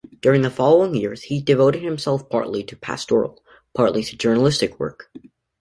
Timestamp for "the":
0.41-0.49